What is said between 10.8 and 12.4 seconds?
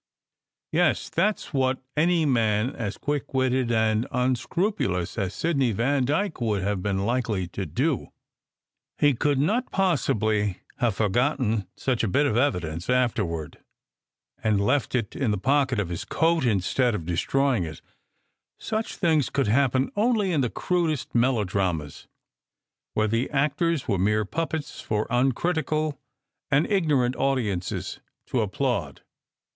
forgotten such a bit of